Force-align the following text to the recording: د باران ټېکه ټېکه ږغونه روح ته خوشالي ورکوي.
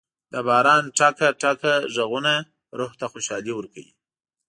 د 0.31 0.33
باران 0.47 0.83
ټېکه 0.97 1.27
ټېکه 1.41 1.73
ږغونه 1.95 2.33
روح 2.77 2.91
ته 2.99 3.05
خوشالي 3.11 3.53
ورکوي. 3.55 3.91